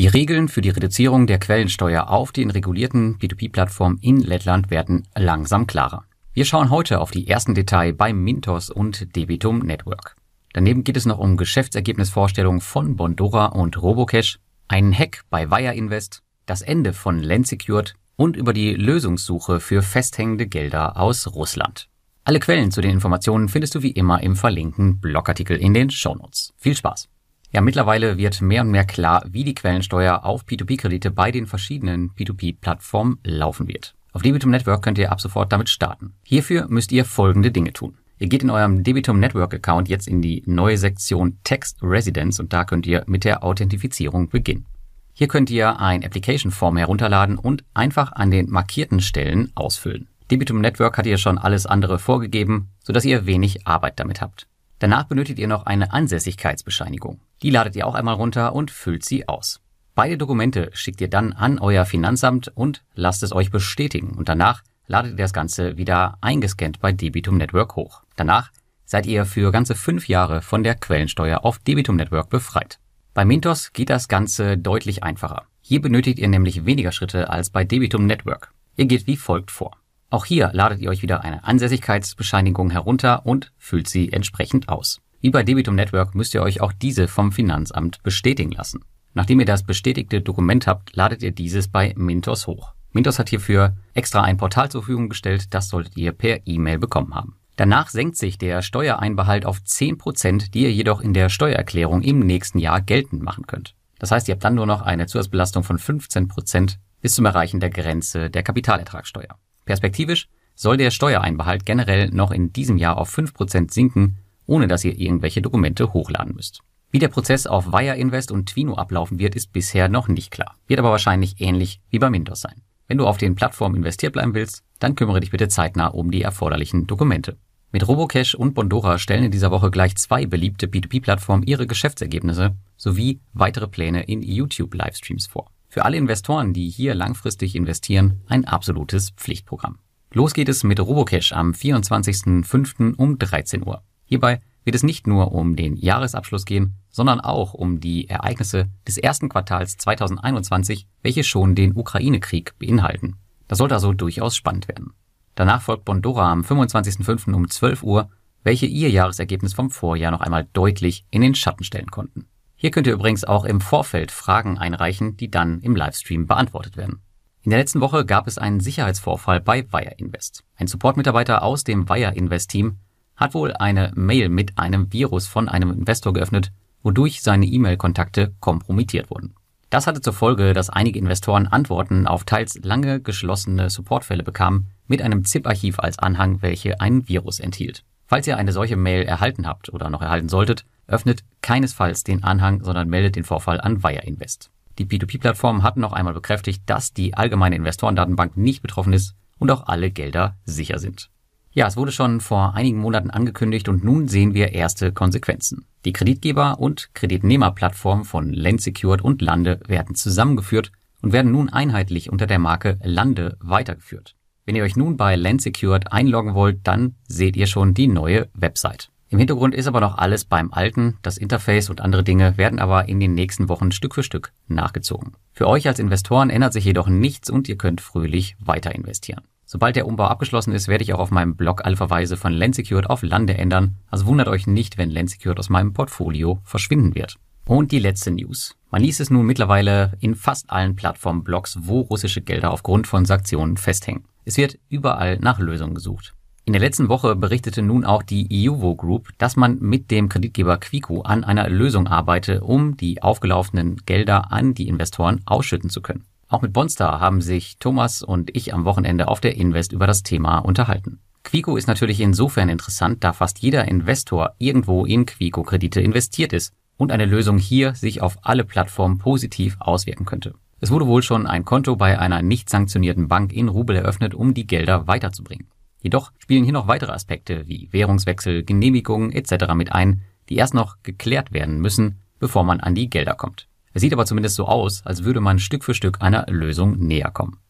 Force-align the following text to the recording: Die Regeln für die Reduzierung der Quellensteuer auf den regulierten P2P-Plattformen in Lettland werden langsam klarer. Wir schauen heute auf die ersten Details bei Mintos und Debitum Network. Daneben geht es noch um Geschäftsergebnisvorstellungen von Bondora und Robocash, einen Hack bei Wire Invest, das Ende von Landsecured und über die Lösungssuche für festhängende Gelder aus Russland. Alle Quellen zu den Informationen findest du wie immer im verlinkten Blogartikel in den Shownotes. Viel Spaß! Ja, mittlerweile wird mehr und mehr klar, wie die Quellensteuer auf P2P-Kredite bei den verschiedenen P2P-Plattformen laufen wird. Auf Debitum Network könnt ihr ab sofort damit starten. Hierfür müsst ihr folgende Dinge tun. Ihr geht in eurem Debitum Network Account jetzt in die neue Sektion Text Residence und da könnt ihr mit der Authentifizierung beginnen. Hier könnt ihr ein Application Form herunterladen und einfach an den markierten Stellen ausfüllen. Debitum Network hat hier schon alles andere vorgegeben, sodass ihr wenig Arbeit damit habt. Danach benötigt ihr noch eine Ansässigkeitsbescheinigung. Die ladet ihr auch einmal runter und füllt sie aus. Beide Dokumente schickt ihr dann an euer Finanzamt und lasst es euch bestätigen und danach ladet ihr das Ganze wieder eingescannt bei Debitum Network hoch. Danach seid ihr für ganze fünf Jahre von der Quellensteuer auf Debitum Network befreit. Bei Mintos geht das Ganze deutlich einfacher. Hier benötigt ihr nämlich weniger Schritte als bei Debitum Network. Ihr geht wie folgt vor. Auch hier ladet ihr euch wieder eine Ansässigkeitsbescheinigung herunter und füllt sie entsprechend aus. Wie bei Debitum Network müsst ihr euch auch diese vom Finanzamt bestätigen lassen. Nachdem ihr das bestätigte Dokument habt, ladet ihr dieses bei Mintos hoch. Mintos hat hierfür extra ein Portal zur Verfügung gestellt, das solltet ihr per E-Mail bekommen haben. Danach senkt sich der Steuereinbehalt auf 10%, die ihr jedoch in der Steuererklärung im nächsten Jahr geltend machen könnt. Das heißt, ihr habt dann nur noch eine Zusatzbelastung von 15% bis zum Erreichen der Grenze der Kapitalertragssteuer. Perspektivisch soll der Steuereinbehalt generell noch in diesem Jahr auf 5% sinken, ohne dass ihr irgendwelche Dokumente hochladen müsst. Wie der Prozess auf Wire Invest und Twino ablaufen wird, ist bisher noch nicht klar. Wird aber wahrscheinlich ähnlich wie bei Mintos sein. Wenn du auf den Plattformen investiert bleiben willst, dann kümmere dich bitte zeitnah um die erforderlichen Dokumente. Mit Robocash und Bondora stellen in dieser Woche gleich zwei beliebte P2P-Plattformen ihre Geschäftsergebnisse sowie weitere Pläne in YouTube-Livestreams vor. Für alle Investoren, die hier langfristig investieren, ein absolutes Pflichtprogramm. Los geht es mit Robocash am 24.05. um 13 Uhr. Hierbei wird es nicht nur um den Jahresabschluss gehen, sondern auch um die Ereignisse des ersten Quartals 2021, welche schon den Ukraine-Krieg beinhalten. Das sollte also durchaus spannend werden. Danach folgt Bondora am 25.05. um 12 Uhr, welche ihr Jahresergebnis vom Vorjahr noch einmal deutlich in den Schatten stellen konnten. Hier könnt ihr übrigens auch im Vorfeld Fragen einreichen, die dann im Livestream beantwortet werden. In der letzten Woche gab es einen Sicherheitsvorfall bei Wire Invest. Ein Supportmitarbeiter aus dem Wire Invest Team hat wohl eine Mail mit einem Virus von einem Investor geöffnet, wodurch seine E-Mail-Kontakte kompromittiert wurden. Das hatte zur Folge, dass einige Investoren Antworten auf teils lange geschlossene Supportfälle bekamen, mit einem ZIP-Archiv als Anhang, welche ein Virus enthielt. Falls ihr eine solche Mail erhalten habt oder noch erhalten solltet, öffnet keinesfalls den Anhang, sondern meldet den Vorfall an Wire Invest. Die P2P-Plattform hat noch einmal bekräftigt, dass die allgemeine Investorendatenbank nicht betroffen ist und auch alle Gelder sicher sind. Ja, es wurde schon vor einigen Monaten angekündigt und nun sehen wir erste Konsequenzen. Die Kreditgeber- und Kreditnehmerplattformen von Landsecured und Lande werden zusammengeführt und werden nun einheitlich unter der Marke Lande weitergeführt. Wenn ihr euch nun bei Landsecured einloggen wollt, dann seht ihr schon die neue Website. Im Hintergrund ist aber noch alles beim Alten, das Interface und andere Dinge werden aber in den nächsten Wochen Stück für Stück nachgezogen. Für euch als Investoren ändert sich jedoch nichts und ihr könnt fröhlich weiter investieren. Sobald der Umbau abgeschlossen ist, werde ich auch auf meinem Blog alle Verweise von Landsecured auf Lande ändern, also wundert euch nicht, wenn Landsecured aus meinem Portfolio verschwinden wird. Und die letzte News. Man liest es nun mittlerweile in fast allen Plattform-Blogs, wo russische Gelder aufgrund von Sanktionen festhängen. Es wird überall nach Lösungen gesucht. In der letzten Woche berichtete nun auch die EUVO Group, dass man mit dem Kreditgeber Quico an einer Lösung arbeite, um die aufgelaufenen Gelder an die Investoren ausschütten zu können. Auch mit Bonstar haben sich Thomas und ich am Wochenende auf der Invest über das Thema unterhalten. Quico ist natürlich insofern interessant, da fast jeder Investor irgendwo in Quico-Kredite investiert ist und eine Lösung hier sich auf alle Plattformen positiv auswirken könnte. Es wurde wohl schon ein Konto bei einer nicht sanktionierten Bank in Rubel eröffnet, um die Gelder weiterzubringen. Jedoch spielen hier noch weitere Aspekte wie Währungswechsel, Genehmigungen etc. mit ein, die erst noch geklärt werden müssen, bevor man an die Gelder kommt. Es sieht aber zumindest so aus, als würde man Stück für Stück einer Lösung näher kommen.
Die 0.00 0.06
Regeln 0.06 0.48
für 0.48 0.62
die 0.62 0.70
Reduzierung 0.70 1.26
der 1.26 1.38
Quellensteuer 1.38 2.08
auf 2.08 2.32
den 2.32 2.48
regulierten 2.48 3.18
P2P-Plattformen 3.18 3.98
in 4.00 4.20
Lettland 4.20 4.70
werden 4.70 5.06
langsam 5.14 5.66
klarer. 5.66 6.06
Wir 6.32 6.46
schauen 6.46 6.70
heute 6.70 7.02
auf 7.02 7.10
die 7.10 7.28
ersten 7.28 7.54
Details 7.54 7.94
bei 7.98 8.14
Mintos 8.14 8.70
und 8.70 9.14
Debitum 9.14 9.58
Network. 9.58 10.16
Daneben 10.54 10.84
geht 10.84 10.96
es 10.96 11.04
noch 11.04 11.18
um 11.18 11.36
Geschäftsergebnisvorstellungen 11.36 12.62
von 12.62 12.96
Bondora 12.96 13.48
und 13.48 13.82
Robocash, 13.82 14.38
einen 14.68 14.98
Hack 14.98 15.24
bei 15.28 15.50
Wire 15.50 15.74
Invest, 15.74 16.22
das 16.46 16.62
Ende 16.62 16.94
von 16.94 17.22
Landsecured 17.22 17.92
und 18.16 18.38
über 18.38 18.54
die 18.54 18.72
Lösungssuche 18.72 19.60
für 19.60 19.82
festhängende 19.82 20.46
Gelder 20.46 20.96
aus 20.96 21.26
Russland. 21.34 21.90
Alle 22.24 22.40
Quellen 22.40 22.70
zu 22.70 22.80
den 22.80 22.92
Informationen 22.92 23.50
findest 23.50 23.74
du 23.74 23.82
wie 23.82 23.90
immer 23.90 24.22
im 24.22 24.34
verlinkten 24.34 24.98
Blogartikel 24.98 25.58
in 25.58 25.74
den 25.74 25.90
Shownotes. 25.90 26.54
Viel 26.56 26.74
Spaß! 26.74 27.10
Ja, 27.52 27.60
mittlerweile 27.60 28.16
wird 28.16 28.40
mehr 28.40 28.62
und 28.62 28.70
mehr 28.70 28.84
klar, 28.84 29.24
wie 29.28 29.42
die 29.42 29.54
Quellensteuer 29.54 30.24
auf 30.24 30.44
P2P-Kredite 30.44 31.10
bei 31.10 31.32
den 31.32 31.46
verschiedenen 31.46 32.10
P2P-Plattformen 32.10 33.18
laufen 33.24 33.66
wird. 33.66 33.94
Auf 34.12 34.22
Debitum 34.22 34.50
Network 34.50 34.82
könnt 34.82 34.98
ihr 34.98 35.10
ab 35.10 35.20
sofort 35.20 35.52
damit 35.52 35.68
starten. 35.68 36.14
Hierfür 36.22 36.66
müsst 36.68 36.92
ihr 36.92 37.04
folgende 37.04 37.50
Dinge 37.50 37.72
tun. 37.72 37.98
Ihr 38.18 38.28
geht 38.28 38.42
in 38.42 38.50
eurem 38.50 38.84
Debitum 38.84 39.18
Network 39.18 39.54
Account 39.54 39.88
jetzt 39.88 40.06
in 40.06 40.22
die 40.22 40.42
neue 40.46 40.78
Sektion 40.78 41.38
Text 41.42 41.78
Residence 41.82 42.38
und 42.38 42.52
da 42.52 42.64
könnt 42.64 42.86
ihr 42.86 43.02
mit 43.06 43.24
der 43.24 43.42
Authentifizierung 43.42 44.28
beginnen. 44.28 44.66
Hier 45.12 45.26
könnt 45.26 45.50
ihr 45.50 45.80
ein 45.80 46.04
Application 46.04 46.52
Form 46.52 46.76
herunterladen 46.76 47.36
und 47.36 47.64
einfach 47.74 48.12
an 48.12 48.30
den 48.30 48.48
markierten 48.50 49.00
Stellen 49.00 49.50
ausfüllen. 49.54 50.08
Debitum 50.30 50.60
Network 50.60 50.98
hat 50.98 51.06
hier 51.06 51.18
schon 51.18 51.38
alles 51.38 51.66
andere 51.66 51.98
vorgegeben, 51.98 52.68
sodass 52.82 53.04
ihr 53.04 53.26
wenig 53.26 53.66
Arbeit 53.66 53.98
damit 53.98 54.20
habt. 54.20 54.46
Danach 54.80 55.04
benötigt 55.04 55.38
ihr 55.38 55.46
noch 55.46 55.66
eine 55.66 55.92
Ansässigkeitsbescheinigung. 55.92 57.20
Die 57.42 57.50
ladet 57.50 57.76
ihr 57.76 57.86
auch 57.86 57.94
einmal 57.94 58.14
runter 58.14 58.54
und 58.54 58.70
füllt 58.70 59.04
sie 59.04 59.28
aus. 59.28 59.60
Beide 59.94 60.16
Dokumente 60.16 60.70
schickt 60.72 61.02
ihr 61.02 61.10
dann 61.10 61.32
an 61.34 61.58
euer 61.58 61.84
Finanzamt 61.84 62.48
und 62.54 62.82
lasst 62.94 63.22
es 63.22 63.32
euch 63.32 63.50
bestätigen 63.50 64.16
und 64.16 64.30
danach 64.30 64.62
ladet 64.86 65.12
ihr 65.12 65.18
das 65.18 65.34
Ganze 65.34 65.76
wieder 65.76 66.16
eingescannt 66.22 66.80
bei 66.80 66.92
Debitum 66.92 67.36
Network 67.36 67.76
hoch. 67.76 68.02
Danach 68.16 68.50
seid 68.86 69.04
ihr 69.04 69.26
für 69.26 69.52
ganze 69.52 69.74
fünf 69.74 70.08
Jahre 70.08 70.40
von 70.40 70.64
der 70.64 70.74
Quellensteuer 70.76 71.44
auf 71.44 71.58
Debitum 71.58 71.96
Network 71.96 72.30
befreit. 72.30 72.78
Bei 73.12 73.26
Mintos 73.26 73.74
geht 73.74 73.90
das 73.90 74.08
Ganze 74.08 74.56
deutlich 74.56 75.02
einfacher. 75.02 75.44
Hier 75.60 75.82
benötigt 75.82 76.18
ihr 76.18 76.28
nämlich 76.28 76.64
weniger 76.64 76.90
Schritte 76.90 77.28
als 77.28 77.50
bei 77.50 77.64
Debitum 77.64 78.06
Network. 78.06 78.54
Ihr 78.76 78.86
geht 78.86 79.06
wie 79.06 79.18
folgt 79.18 79.50
vor. 79.50 79.79
Auch 80.10 80.24
hier 80.24 80.50
ladet 80.52 80.80
ihr 80.80 80.90
euch 80.90 81.02
wieder 81.02 81.22
eine 81.22 81.44
Ansässigkeitsbescheinigung 81.44 82.70
herunter 82.70 83.24
und 83.24 83.52
füllt 83.58 83.88
sie 83.88 84.12
entsprechend 84.12 84.68
aus. 84.68 85.00
Wie 85.20 85.30
bei 85.30 85.44
Debitum 85.44 85.76
Network 85.76 86.16
müsst 86.16 86.34
ihr 86.34 86.42
euch 86.42 86.60
auch 86.60 86.72
diese 86.72 87.06
vom 87.06 87.30
Finanzamt 87.30 88.02
bestätigen 88.02 88.50
lassen. 88.50 88.84
Nachdem 89.14 89.38
ihr 89.38 89.46
das 89.46 89.62
bestätigte 89.62 90.20
Dokument 90.20 90.66
habt, 90.66 90.96
ladet 90.96 91.22
ihr 91.22 91.30
dieses 91.30 91.68
bei 91.68 91.94
Mintos 91.96 92.48
hoch. 92.48 92.72
Mintos 92.92 93.20
hat 93.20 93.28
hierfür 93.28 93.76
extra 93.94 94.22
ein 94.22 94.36
Portal 94.36 94.68
zur 94.68 94.82
Verfügung 94.82 95.08
gestellt, 95.08 95.54
das 95.54 95.68
solltet 95.68 95.96
ihr 95.96 96.10
per 96.10 96.44
E-Mail 96.44 96.78
bekommen 96.78 97.14
haben. 97.14 97.36
Danach 97.54 97.88
senkt 97.88 98.16
sich 98.16 98.38
der 98.38 98.62
Steuereinbehalt 98.62 99.46
auf 99.46 99.58
10%, 99.58 100.50
die 100.50 100.62
ihr 100.62 100.72
jedoch 100.72 101.00
in 101.00 101.12
der 101.12 101.28
Steuererklärung 101.28 102.02
im 102.02 102.20
nächsten 102.20 102.58
Jahr 102.58 102.80
geltend 102.80 103.22
machen 103.22 103.46
könnt. 103.46 103.74
Das 103.98 104.10
heißt, 104.10 104.26
ihr 104.28 104.32
habt 104.32 104.42
dann 104.42 104.54
nur 104.54 104.66
noch 104.66 104.82
eine 104.82 105.06
Zusatzbelastung 105.06 105.62
von 105.62 105.78
15% 105.78 106.78
bis 107.00 107.14
zum 107.14 107.26
Erreichen 107.26 107.60
der 107.60 107.70
Grenze 107.70 108.30
der 108.30 108.42
Kapitalertragssteuer. 108.42 109.36
Perspektivisch 109.70 110.26
soll 110.56 110.78
der 110.78 110.90
Steuereinbehalt 110.90 111.64
generell 111.64 112.10
noch 112.10 112.32
in 112.32 112.52
diesem 112.52 112.76
Jahr 112.76 112.98
auf 112.98 113.16
5% 113.16 113.72
sinken, 113.72 114.16
ohne 114.46 114.66
dass 114.66 114.84
ihr 114.84 114.98
irgendwelche 114.98 115.42
Dokumente 115.42 115.92
hochladen 115.92 116.34
müsst. 116.34 116.62
Wie 116.90 116.98
der 116.98 117.06
Prozess 117.06 117.46
auf 117.46 117.68
Wire 117.68 117.96
Invest 117.96 118.32
und 118.32 118.48
Twino 118.48 118.74
ablaufen 118.74 119.20
wird, 119.20 119.36
ist 119.36 119.52
bisher 119.52 119.88
noch 119.88 120.08
nicht 120.08 120.32
klar. 120.32 120.56
Wird 120.66 120.80
aber 120.80 120.90
wahrscheinlich 120.90 121.40
ähnlich 121.40 121.80
wie 121.88 122.00
bei 122.00 122.10
Mintos 122.10 122.40
sein. 122.40 122.62
Wenn 122.88 122.98
du 122.98 123.06
auf 123.06 123.16
den 123.16 123.36
Plattformen 123.36 123.76
investiert 123.76 124.12
bleiben 124.12 124.34
willst, 124.34 124.64
dann 124.80 124.96
kümmere 124.96 125.20
dich 125.20 125.30
bitte 125.30 125.46
zeitnah 125.46 125.86
um 125.86 126.10
die 126.10 126.22
erforderlichen 126.22 126.88
Dokumente. 126.88 127.38
Mit 127.70 127.86
Robocash 127.86 128.34
und 128.34 128.54
Bondora 128.54 128.98
stellen 128.98 129.22
in 129.22 129.30
dieser 129.30 129.52
Woche 129.52 129.70
gleich 129.70 129.94
zwei 129.94 130.26
beliebte 130.26 130.66
P2P-Plattformen 130.66 131.44
ihre 131.44 131.68
Geschäftsergebnisse 131.68 132.56
sowie 132.76 133.20
weitere 133.34 133.68
Pläne 133.68 134.02
in 134.02 134.20
YouTube-Livestreams 134.20 135.28
vor. 135.28 135.52
Für 135.72 135.84
alle 135.84 135.96
Investoren, 135.96 136.52
die 136.52 136.68
hier 136.68 136.96
langfristig 136.96 137.54
investieren, 137.54 138.22
ein 138.26 138.44
absolutes 138.44 139.10
Pflichtprogramm. 139.10 139.78
Los 140.12 140.34
geht 140.34 140.48
es 140.48 140.64
mit 140.64 140.80
Robocash 140.80 141.32
am 141.32 141.52
24.05. 141.52 142.96
um 142.96 143.20
13 143.20 143.64
Uhr. 143.64 143.84
Hierbei 144.04 144.40
wird 144.64 144.74
es 144.74 144.82
nicht 144.82 145.06
nur 145.06 145.30
um 145.30 145.54
den 145.54 145.76
Jahresabschluss 145.76 146.44
gehen, 146.44 146.74
sondern 146.90 147.20
auch 147.20 147.54
um 147.54 147.78
die 147.78 148.08
Ereignisse 148.08 148.68
des 148.84 148.98
ersten 148.98 149.28
Quartals 149.28 149.76
2021, 149.76 150.88
welche 151.02 151.22
schon 151.22 151.54
den 151.54 151.76
Ukraine-Krieg 151.76 152.58
beinhalten. 152.58 153.14
Das 153.46 153.58
sollte 153.58 153.76
also 153.76 153.92
durchaus 153.92 154.34
spannend 154.34 154.66
werden. 154.66 154.92
Danach 155.36 155.62
folgt 155.62 155.84
Bondora 155.84 156.32
am 156.32 156.42
25.05. 156.42 157.32
um 157.32 157.48
12 157.48 157.84
Uhr, 157.84 158.10
welche 158.42 158.66
ihr 158.66 158.90
Jahresergebnis 158.90 159.54
vom 159.54 159.70
Vorjahr 159.70 160.10
noch 160.10 160.20
einmal 160.20 160.48
deutlich 160.52 161.04
in 161.10 161.22
den 161.22 161.36
Schatten 161.36 161.62
stellen 161.62 161.92
konnten. 161.92 162.26
Hier 162.62 162.70
könnt 162.70 162.86
ihr 162.86 162.92
übrigens 162.92 163.24
auch 163.24 163.46
im 163.46 163.62
Vorfeld 163.62 164.10
Fragen 164.10 164.58
einreichen, 164.58 165.16
die 165.16 165.30
dann 165.30 165.62
im 165.62 165.74
Livestream 165.74 166.26
beantwortet 166.26 166.76
werden. 166.76 167.00
In 167.40 167.52
der 167.52 167.58
letzten 167.58 167.80
Woche 167.80 168.04
gab 168.04 168.26
es 168.26 168.36
einen 168.36 168.60
Sicherheitsvorfall 168.60 169.40
bei 169.40 169.64
Wire 169.72 169.94
Invest. 169.96 170.44
Ein 170.56 170.66
Supportmitarbeiter 170.66 171.42
aus 171.42 171.64
dem 171.64 171.88
Wire 171.88 172.14
Invest 172.14 172.50
Team 172.50 172.76
hat 173.16 173.32
wohl 173.32 173.54
eine 173.54 173.92
Mail 173.94 174.28
mit 174.28 174.58
einem 174.58 174.92
Virus 174.92 175.26
von 175.26 175.48
einem 175.48 175.70
Investor 175.70 176.12
geöffnet, 176.12 176.52
wodurch 176.82 177.22
seine 177.22 177.46
E-Mail-Kontakte 177.46 178.34
kompromittiert 178.40 179.08
wurden. 179.08 179.34
Das 179.70 179.86
hatte 179.86 180.02
zur 180.02 180.12
Folge, 180.12 180.52
dass 180.52 180.68
einige 180.68 180.98
Investoren 180.98 181.46
Antworten 181.46 182.06
auf 182.06 182.24
teils 182.24 182.60
lange 182.62 183.00
geschlossene 183.00 183.70
Supportfälle 183.70 184.22
bekamen, 184.22 184.68
mit 184.86 185.00
einem 185.00 185.24
ZIP-Archiv 185.24 185.78
als 185.78 185.98
Anhang, 185.98 186.42
welche 186.42 186.78
ein 186.78 187.08
Virus 187.08 187.40
enthielt. 187.40 187.84
Falls 188.10 188.26
ihr 188.26 188.36
eine 188.36 188.50
solche 188.50 188.76
Mail 188.76 189.04
erhalten 189.04 189.46
habt 189.46 189.72
oder 189.72 189.88
noch 189.88 190.02
erhalten 190.02 190.28
solltet, 190.28 190.64
öffnet 190.88 191.22
keinesfalls 191.42 192.02
den 192.02 192.24
Anhang, 192.24 192.64
sondern 192.64 192.88
meldet 192.88 193.14
den 193.14 193.22
Vorfall 193.22 193.60
an 193.60 193.84
Wire 193.84 194.04
Invest. 194.04 194.50
Die 194.80 194.84
P2P-Plattform 194.84 195.62
hat 195.62 195.76
noch 195.76 195.92
einmal 195.92 196.14
bekräftigt, 196.14 196.64
dass 196.66 196.92
die 196.92 197.14
allgemeine 197.14 197.54
Investorendatenbank 197.54 198.36
nicht 198.36 198.62
betroffen 198.62 198.94
ist 198.94 199.14
und 199.38 199.52
auch 199.52 199.68
alle 199.68 199.92
Gelder 199.92 200.36
sicher 200.44 200.80
sind. 200.80 201.08
Ja, 201.52 201.68
es 201.68 201.76
wurde 201.76 201.92
schon 201.92 202.20
vor 202.20 202.56
einigen 202.56 202.78
Monaten 202.78 203.10
angekündigt 203.10 203.68
und 203.68 203.84
nun 203.84 204.08
sehen 204.08 204.34
wir 204.34 204.54
erste 204.54 204.90
Konsequenzen. 204.90 205.66
Die 205.84 205.92
Kreditgeber- 205.92 206.58
und 206.58 206.92
Kreditnehmerplattformen 206.94 208.04
von 208.04 208.32
Landsecured 208.32 209.02
und 209.02 209.22
Lande 209.22 209.60
werden 209.68 209.94
zusammengeführt 209.94 210.72
und 211.00 211.12
werden 211.12 211.30
nun 211.30 211.48
einheitlich 211.48 212.10
unter 212.10 212.26
der 212.26 212.40
Marke 212.40 212.80
Lande 212.82 213.36
weitergeführt. 213.38 214.16
Wenn 214.50 214.56
ihr 214.56 214.64
euch 214.64 214.74
nun 214.74 214.96
bei 214.96 215.14
Landsecured 215.14 215.92
einloggen 215.92 216.34
wollt, 216.34 216.66
dann 216.66 216.96
seht 217.06 217.36
ihr 217.36 217.46
schon 217.46 217.72
die 217.72 217.86
neue 217.86 218.26
Website. 218.34 218.90
Im 219.08 219.20
Hintergrund 219.20 219.54
ist 219.54 219.68
aber 219.68 219.80
noch 219.80 219.96
alles 219.96 220.24
beim 220.24 220.52
Alten, 220.52 220.98
das 221.02 221.18
Interface 221.18 221.70
und 221.70 221.80
andere 221.80 222.02
Dinge 222.02 222.36
werden 222.36 222.58
aber 222.58 222.88
in 222.88 222.98
den 222.98 223.14
nächsten 223.14 223.48
Wochen 223.48 223.70
Stück 223.70 223.94
für 223.94 224.02
Stück 224.02 224.32
nachgezogen. 224.48 225.12
Für 225.32 225.46
euch 225.46 225.68
als 225.68 225.78
Investoren 225.78 226.30
ändert 226.30 226.52
sich 226.52 226.64
jedoch 226.64 226.88
nichts 226.88 227.30
und 227.30 227.48
ihr 227.48 227.56
könnt 227.58 227.80
fröhlich 227.80 228.34
weiter 228.40 228.74
investieren. 228.74 229.22
Sobald 229.44 229.76
der 229.76 229.86
Umbau 229.86 230.06
abgeschlossen 230.06 230.52
ist, 230.52 230.66
werde 230.66 230.82
ich 230.82 230.92
auch 230.94 230.98
auf 230.98 231.12
meinem 231.12 231.36
Blog 231.36 231.64
alle 231.64 231.76
Verweise 231.76 232.16
von 232.16 232.32
Landsecured 232.32 232.90
auf 232.90 233.04
Lande 233.04 233.38
ändern, 233.38 233.76
also 233.88 234.06
wundert 234.06 234.26
euch 234.26 234.48
nicht, 234.48 234.78
wenn 234.78 234.90
Landsecured 234.90 235.38
aus 235.38 235.48
meinem 235.48 235.74
Portfolio 235.74 236.40
verschwinden 236.42 236.96
wird. 236.96 237.20
Und 237.50 237.72
die 237.72 237.80
letzte 237.80 238.12
News. 238.12 238.54
Man 238.70 238.80
liest 238.80 239.00
es 239.00 239.10
nun 239.10 239.26
mittlerweile 239.26 239.94
in 239.98 240.14
fast 240.14 240.50
allen 240.50 240.76
Plattform-Blogs, 240.76 241.58
wo 241.62 241.80
russische 241.80 242.20
Gelder 242.20 242.52
aufgrund 242.52 242.86
von 242.86 243.04
Sanktionen 243.04 243.56
festhängen. 243.56 244.04
Es 244.24 244.36
wird 244.36 244.56
überall 244.68 245.18
nach 245.18 245.40
Lösungen 245.40 245.74
gesucht. 245.74 246.14
In 246.44 246.52
der 246.52 246.60
letzten 246.62 246.88
Woche 246.88 247.16
berichtete 247.16 247.62
nun 247.62 247.84
auch 247.84 248.04
die 248.04 248.28
EUVO 248.30 248.76
Group, 248.76 249.08
dass 249.18 249.34
man 249.34 249.58
mit 249.58 249.90
dem 249.90 250.08
Kreditgeber 250.08 250.58
Quico 250.58 251.02
an 251.02 251.24
einer 251.24 251.48
Lösung 251.48 251.88
arbeite, 251.88 252.42
um 252.42 252.76
die 252.76 253.02
aufgelaufenen 253.02 253.78
Gelder 253.84 254.30
an 254.30 254.54
die 254.54 254.68
Investoren 254.68 255.20
ausschütten 255.26 255.70
zu 255.70 255.80
können. 255.80 256.04
Auch 256.28 256.42
mit 256.42 256.52
Bonstar 256.52 257.00
haben 257.00 257.20
sich 257.20 257.58
Thomas 257.58 258.04
und 258.04 258.30
ich 258.36 258.54
am 258.54 258.64
Wochenende 258.64 259.08
auf 259.08 259.20
der 259.20 259.36
Invest 259.36 259.72
über 259.72 259.88
das 259.88 260.04
Thema 260.04 260.38
unterhalten. 260.38 261.00
Quico 261.24 261.56
ist 261.56 261.66
natürlich 261.66 262.00
insofern 262.00 262.48
interessant, 262.48 263.02
da 263.02 263.12
fast 263.12 263.40
jeder 263.40 263.66
Investor 263.66 264.36
irgendwo 264.38 264.86
in 264.86 265.04
Quico-Kredite 265.04 265.80
investiert 265.80 266.32
ist 266.32 266.54
und 266.80 266.92
eine 266.92 267.04
Lösung 267.04 267.36
hier 267.36 267.74
sich 267.74 268.00
auf 268.00 268.16
alle 268.22 268.42
Plattformen 268.42 268.96
positiv 268.96 269.58
auswirken 269.60 270.06
könnte. 270.06 270.34
Es 270.60 270.70
wurde 270.70 270.86
wohl 270.86 271.02
schon 271.02 271.26
ein 271.26 271.44
Konto 271.44 271.76
bei 271.76 271.98
einer 271.98 272.22
nicht 272.22 272.48
sanktionierten 272.48 273.06
Bank 273.06 273.34
in 273.34 273.48
Rubel 273.48 273.76
eröffnet, 273.76 274.14
um 274.14 274.32
die 274.32 274.46
Gelder 274.46 274.86
weiterzubringen. 274.86 275.48
Jedoch 275.82 276.10
spielen 276.18 276.44
hier 276.44 276.54
noch 276.54 276.68
weitere 276.68 276.92
Aspekte 276.92 277.46
wie 277.46 277.68
Währungswechsel, 277.70 278.44
Genehmigungen 278.44 279.12
etc. 279.12 279.52
mit 279.54 279.72
ein, 279.72 280.00
die 280.30 280.36
erst 280.36 280.54
noch 280.54 280.78
geklärt 280.82 281.32
werden 281.32 281.60
müssen, 281.60 281.98
bevor 282.18 282.44
man 282.44 282.60
an 282.60 282.74
die 282.74 282.88
Gelder 282.88 283.14
kommt. 283.14 283.46
Es 283.74 283.82
sieht 283.82 283.92
aber 283.92 284.06
zumindest 284.06 284.36
so 284.36 284.46
aus, 284.46 284.84
als 284.86 285.04
würde 285.04 285.20
man 285.20 285.38
Stück 285.38 285.64
für 285.64 285.74
Stück 285.74 286.00
einer 286.00 286.24
Lösung 286.28 286.78
näher 286.78 287.10
kommen. 287.10 287.40